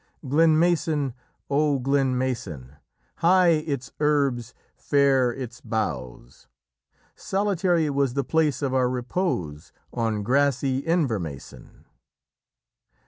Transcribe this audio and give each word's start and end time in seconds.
Glenmasan! 0.25 1.13
O 1.47 1.77
Glenmasan! 1.79 2.77
High 3.17 3.49
its 3.49 3.91
herbs, 3.99 4.55
fair 4.75 5.31
its 5.31 5.61
boughs. 5.61 6.47
Solitary 7.15 7.87
was 7.91 8.15
the 8.15 8.23
place 8.23 8.63
of 8.63 8.73
our 8.73 8.89
repose 8.89 9.71
On 9.93 10.23
grassy 10.23 10.81
Invermasan. 10.81 11.85